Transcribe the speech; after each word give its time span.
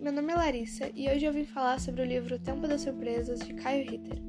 meu 0.00 0.12
nome 0.12 0.32
é 0.32 0.34
Larissa 0.34 0.90
e 0.92 1.08
hoje 1.08 1.24
eu 1.24 1.32
vim 1.32 1.44
falar 1.44 1.78
sobre 1.78 2.02
o 2.02 2.04
livro 2.04 2.36
Tempo 2.36 2.66
das 2.66 2.80
Surpresas 2.80 3.38
de 3.38 3.54
Caio 3.54 3.88
Ritter. 3.88 4.20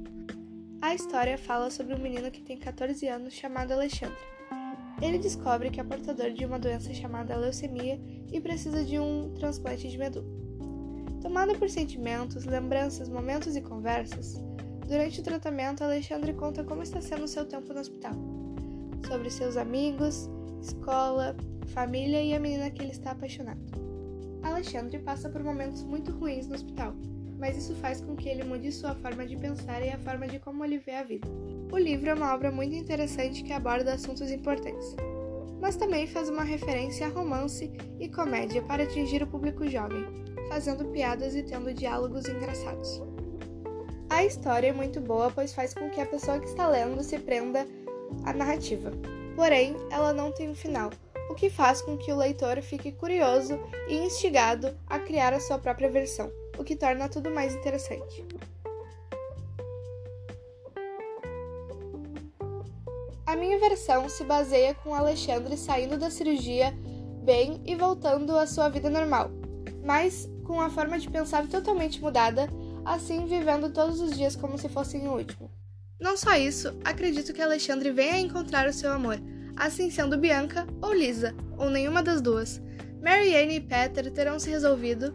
A 0.79 0.93
história 0.93 1.39
fala 1.39 1.71
sobre 1.71 1.95
um 1.95 1.97
menino 1.97 2.29
que 2.29 2.43
tem 2.43 2.55
14 2.55 3.07
anos 3.07 3.33
chamado 3.33 3.71
Alexandre. 3.71 4.15
Ele 5.01 5.17
descobre 5.17 5.71
que 5.71 5.79
é 5.79 5.83
portador 5.83 6.29
de 6.29 6.45
uma 6.45 6.59
doença 6.59 6.93
chamada 6.93 7.35
leucemia 7.35 7.99
e 8.31 8.39
precisa 8.39 8.85
de 8.85 8.99
um 8.99 9.33
transplante 9.33 9.89
de 9.89 9.97
medula. 9.97 10.27
Tomado 11.19 11.57
por 11.57 11.67
sentimentos, 11.67 12.45
lembranças, 12.45 13.09
momentos 13.09 13.55
e 13.55 13.61
conversas, 13.61 14.35
durante 14.87 15.19
o 15.19 15.23
tratamento 15.23 15.83
Alexandre 15.83 16.31
conta 16.33 16.63
como 16.63 16.83
está 16.83 17.01
sendo 17.01 17.27
seu 17.27 17.43
tempo 17.43 17.73
no 17.73 17.79
hospital, 17.79 18.13
sobre 19.07 19.31
seus 19.31 19.57
amigos, 19.57 20.29
escola, 20.61 21.35
família 21.73 22.21
e 22.21 22.35
a 22.35 22.39
menina 22.39 22.69
que 22.69 22.83
ele 22.83 22.91
está 22.91 23.11
apaixonado. 23.11 23.68
Alexandre 24.43 24.99
passa 24.99 25.29
por 25.29 25.43
momentos 25.43 25.83
muito 25.83 26.11
ruins 26.11 26.47
no 26.47 26.55
hospital, 26.55 26.93
mas 27.37 27.57
isso 27.57 27.75
faz 27.75 28.01
com 28.01 28.15
que 28.15 28.29
ele 28.29 28.43
mude 28.43 28.71
sua 28.71 28.95
forma 28.95 29.25
de 29.25 29.35
pensar 29.35 29.81
e 29.81 29.89
a 29.89 29.97
forma 29.99 30.27
de 30.27 30.39
como 30.39 30.63
ele 30.63 30.77
vê 30.77 30.95
a 30.95 31.03
vida. 31.03 31.27
O 31.71 31.77
livro 31.77 32.09
é 32.09 32.13
uma 32.13 32.33
obra 32.33 32.51
muito 32.51 32.75
interessante 32.75 33.43
que 33.43 33.53
aborda 33.53 33.93
assuntos 33.93 34.31
importantes, 34.31 34.95
mas 35.61 35.75
também 35.75 36.07
faz 36.07 36.29
uma 36.29 36.43
referência 36.43 37.07
a 37.07 37.09
romance 37.09 37.71
e 37.99 38.09
comédia 38.09 38.61
para 38.61 38.83
atingir 38.83 39.21
o 39.21 39.27
público 39.27 39.67
jovem, 39.67 40.05
fazendo 40.47 40.85
piadas 40.85 41.35
e 41.35 41.43
tendo 41.43 41.73
diálogos 41.73 42.27
engraçados. 42.27 43.01
A 44.09 44.25
história 44.25 44.67
é 44.67 44.73
muito 44.73 44.99
boa, 44.99 45.29
pois 45.29 45.53
faz 45.53 45.73
com 45.73 45.89
que 45.89 46.01
a 46.01 46.05
pessoa 46.05 46.39
que 46.39 46.47
está 46.47 46.67
lendo 46.67 47.03
se 47.03 47.19
prenda 47.19 47.65
à 48.25 48.33
narrativa. 48.33 48.91
Porém, 49.35 49.75
ela 49.91 50.11
não 50.11 50.31
tem 50.31 50.49
um 50.49 50.55
final, 50.55 50.89
o 51.29 51.35
que 51.35 51.49
faz 51.49 51.81
com 51.81 51.95
que 51.95 52.11
o 52.11 52.17
leitor 52.17 52.61
fique 52.61 52.91
curioso 52.91 53.59
e 53.87 53.95
instigado 53.95 54.75
a 54.87 54.99
criar 54.99 55.31
a 55.31 55.39
sua 55.39 55.59
própria 55.59 55.89
versão, 55.89 56.31
o 56.57 56.63
que 56.63 56.75
torna 56.75 57.07
tudo 57.07 57.29
mais 57.29 57.53
interessante. 57.53 58.25
A 63.25 63.35
minha 63.35 63.59
versão 63.59 64.09
se 64.09 64.23
baseia 64.23 64.73
com 64.73 64.95
Alexandre 64.95 65.55
saindo 65.55 65.99
da 65.99 66.09
cirurgia 66.09 66.73
bem 67.23 67.61
e 67.63 67.75
voltando 67.75 68.35
à 68.35 68.47
sua 68.47 68.69
vida 68.69 68.89
normal, 68.89 69.29
mas 69.85 70.27
com 70.43 70.59
a 70.59 70.69
forma 70.69 70.97
de 70.97 71.07
pensar 71.11 71.47
totalmente 71.47 72.01
mudada, 72.01 72.49
assim 72.83 73.27
vivendo 73.27 73.71
todos 73.71 74.01
os 74.01 74.17
dias 74.17 74.35
como 74.35 74.57
se 74.57 74.67
fossem 74.67 75.07
o 75.07 75.13
último. 75.13 75.51
Não 75.99 76.17
só 76.17 76.35
isso, 76.35 76.75
acredito 76.83 77.31
que 77.31 77.41
Alexandre 77.41 77.91
venha 77.91 78.13
a 78.13 78.19
encontrar 78.19 78.67
o 78.67 78.73
seu 78.73 78.91
amor, 78.91 79.21
assim 79.59 79.91
sendo 79.91 80.17
Bianca 80.17 80.65
ou 80.81 80.93
Lisa, 80.93 81.35
ou 81.57 81.69
nenhuma 81.69 82.01
das 82.01 82.21
duas. 82.21 82.61
Marianne 83.03 83.55
e 83.55 83.59
Peter 83.59 84.09
terão 84.11 84.39
se 84.39 84.49
resolvido, 84.49 85.13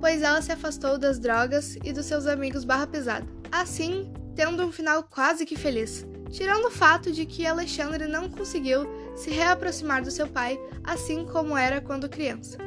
pois 0.00 0.22
ela 0.22 0.42
se 0.42 0.50
afastou 0.50 0.98
das 0.98 1.18
drogas 1.18 1.76
e 1.84 1.92
dos 1.92 2.06
seus 2.06 2.26
amigos 2.26 2.64
barra 2.64 2.86
pesada. 2.86 3.26
Assim, 3.50 4.12
tendo 4.34 4.64
um 4.64 4.72
final 4.72 5.02
quase 5.04 5.46
que 5.46 5.56
feliz, 5.56 6.06
tirando 6.30 6.66
o 6.66 6.70
fato 6.70 7.12
de 7.12 7.26
que 7.26 7.46
Alexandre 7.46 8.06
não 8.06 8.28
conseguiu 8.28 8.86
se 9.14 9.30
reaproximar 9.30 10.02
do 10.02 10.10
seu 10.10 10.26
pai, 10.26 10.58
assim 10.82 11.24
como 11.26 11.56
era 11.56 11.80
quando 11.80 12.08
criança. 12.08 12.58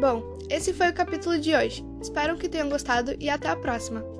Bom, 0.00 0.38
esse 0.50 0.74
foi 0.74 0.90
o 0.90 0.94
capítulo 0.94 1.38
de 1.38 1.54
hoje. 1.54 1.84
Espero 2.00 2.36
que 2.36 2.48
tenham 2.48 2.68
gostado 2.68 3.16
e 3.18 3.30
até 3.30 3.48
a 3.48 3.56
próxima! 3.56 4.15